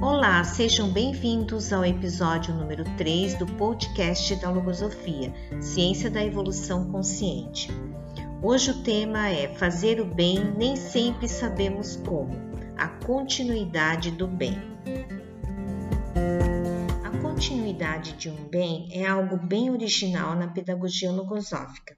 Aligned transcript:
Olá, 0.00 0.44
sejam 0.44 0.92
bem-vindos 0.92 1.72
ao 1.72 1.84
episódio 1.84 2.54
número 2.54 2.84
3 2.96 3.36
do 3.36 3.44
podcast 3.44 4.36
da 4.36 4.48
Logosofia, 4.48 5.34
Ciência 5.60 6.08
da 6.08 6.24
Evolução 6.24 6.88
Consciente. 6.88 7.68
Hoje 8.40 8.70
o 8.70 8.82
tema 8.84 9.28
é 9.28 9.52
Fazer 9.56 10.00
o 10.00 10.04
bem, 10.04 10.54
nem 10.56 10.76
sempre 10.76 11.26
sabemos 11.26 11.96
como. 11.96 12.30
A 12.76 12.86
continuidade 12.86 14.12
do 14.12 14.28
bem. 14.28 14.56
A 17.04 17.10
continuidade 17.20 18.12
de 18.12 18.30
um 18.30 18.48
bem 18.48 18.88
é 18.92 19.04
algo 19.04 19.36
bem 19.36 19.68
original 19.68 20.36
na 20.36 20.46
pedagogia 20.46 21.10
logosófica. 21.10 21.96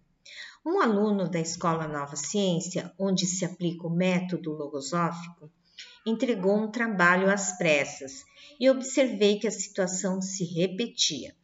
Um 0.64 0.80
aluno 0.80 1.28
da 1.28 1.38
Escola 1.38 1.86
Nova 1.86 2.16
Ciência, 2.16 2.94
onde 2.98 3.26
se 3.26 3.44
aplica 3.44 3.86
o 3.86 3.90
método 3.90 4.52
logosófico, 4.52 5.50
entregou 6.06 6.56
um 6.56 6.70
trabalho 6.70 7.30
às 7.30 7.56
pressas 7.56 8.24
e 8.58 8.68
observei 8.68 9.38
que 9.38 9.46
a 9.46 9.50
situação 9.50 10.20
se 10.20 10.44
repetia. 10.44 11.34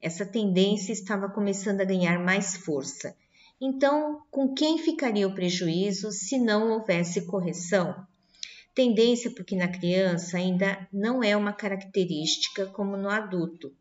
Essa 0.00 0.26
tendência 0.26 0.92
estava 0.92 1.28
começando 1.28 1.80
a 1.80 1.84
ganhar 1.84 2.18
mais 2.18 2.56
força. 2.56 3.14
Então, 3.60 4.22
com 4.30 4.52
quem 4.52 4.78
ficaria 4.78 5.28
o 5.28 5.34
prejuízo 5.34 6.10
se 6.10 6.38
não 6.38 6.72
houvesse 6.72 7.26
correção? 7.26 7.94
Tendência 8.74 9.30
porque 9.30 9.54
na 9.54 9.68
criança 9.68 10.38
ainda 10.38 10.88
não 10.92 11.22
é 11.22 11.36
uma 11.36 11.52
característica 11.52 12.66
como 12.66 12.96
no 12.96 13.08
adulto. 13.08 13.72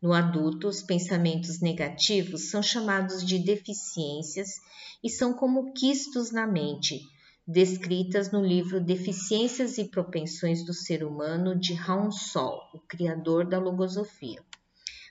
No 0.00 0.12
adulto, 0.12 0.68
os 0.68 0.80
pensamentos 0.80 1.60
negativos 1.60 2.50
são 2.50 2.62
chamados 2.62 3.24
de 3.26 3.38
deficiências 3.38 4.60
e 5.02 5.10
são 5.10 5.34
como 5.34 5.72
quistos 5.72 6.30
na 6.30 6.46
mente, 6.46 7.02
descritas 7.48 8.30
no 8.30 8.44
livro 8.44 8.78
Deficiências 8.78 9.78
e 9.78 9.86
Propensões 9.86 10.62
do 10.66 10.74
Ser 10.74 11.02
Humano 11.02 11.58
de 11.58 11.72
Raul 11.72 12.12
Sol, 12.12 12.60
o 12.74 12.78
criador 12.78 13.48
da 13.48 13.58
logosofia. 13.58 14.44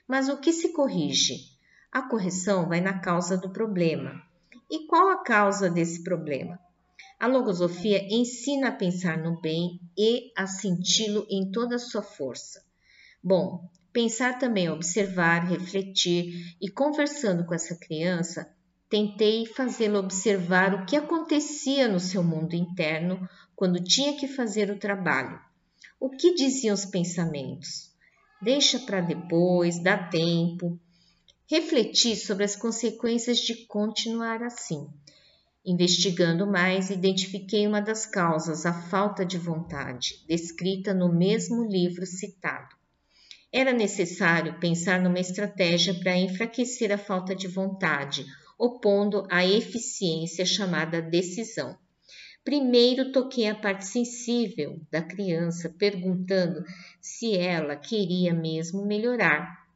Mas 0.06 0.28
o 0.28 0.38
que 0.38 0.52
se 0.52 0.72
corrige? 0.72 1.34
A 1.90 2.00
correção 2.00 2.68
vai 2.68 2.80
na 2.80 3.00
causa 3.00 3.36
do 3.36 3.50
problema. 3.50 4.22
E 4.70 4.86
qual 4.86 5.08
a 5.08 5.24
causa 5.24 5.68
desse 5.68 6.04
problema? 6.04 6.60
A 7.18 7.26
logosofia 7.26 8.06
ensina 8.08 8.68
a 8.68 8.72
pensar 8.72 9.18
no 9.18 9.40
bem 9.40 9.80
e 9.98 10.30
a 10.36 10.46
senti-lo 10.46 11.26
em 11.28 11.50
toda 11.50 11.74
a 11.74 11.80
sua 11.80 12.02
força. 12.02 12.64
Bom, 13.20 13.68
pensar 13.92 14.38
também 14.38 14.70
observar, 14.70 15.44
refletir 15.44 16.54
e 16.60 16.70
conversando 16.70 17.44
com 17.44 17.52
essa 17.52 17.76
criança, 17.76 18.48
Tentei 18.88 19.44
fazê-lo 19.44 19.98
observar 19.98 20.74
o 20.74 20.86
que 20.86 20.96
acontecia 20.96 21.86
no 21.86 22.00
seu 22.00 22.22
mundo 22.24 22.54
interno 22.54 23.28
quando 23.54 23.84
tinha 23.84 24.16
que 24.16 24.26
fazer 24.26 24.70
o 24.70 24.78
trabalho. 24.78 25.38
O 26.00 26.08
que 26.08 26.34
diziam 26.34 26.74
os 26.74 26.86
pensamentos? 26.86 27.92
Deixa 28.40 28.78
para 28.78 29.00
depois, 29.00 29.82
dá 29.82 29.98
tempo. 30.08 30.80
Refleti 31.46 32.16
sobre 32.16 32.44
as 32.44 32.56
consequências 32.56 33.38
de 33.40 33.66
continuar 33.66 34.42
assim. 34.42 34.88
Investigando 35.66 36.46
mais, 36.46 36.88
identifiquei 36.88 37.66
uma 37.66 37.82
das 37.82 38.06
causas, 38.06 38.64
a 38.64 38.72
falta 38.72 39.22
de 39.22 39.36
vontade, 39.36 40.24
descrita 40.26 40.94
no 40.94 41.12
mesmo 41.12 41.64
livro 41.64 42.06
citado. 42.06 42.77
Era 43.52 43.72
necessário 43.72 44.58
pensar 44.60 45.00
numa 45.00 45.18
estratégia 45.18 45.94
para 45.94 46.16
enfraquecer 46.16 46.92
a 46.92 46.98
falta 46.98 47.34
de 47.34 47.48
vontade 47.48 48.26
opondo 48.58 49.24
a 49.30 49.46
eficiência 49.46 50.44
chamada 50.44 51.00
decisão. 51.00 51.78
Primeiro 52.44 53.12
toquei 53.12 53.46
a 53.46 53.54
parte 53.54 53.86
sensível 53.86 54.80
da 54.90 55.00
criança, 55.00 55.68
perguntando 55.78 56.64
se 57.00 57.36
ela 57.36 57.76
queria 57.76 58.34
mesmo 58.34 58.84
melhorar 58.84 59.68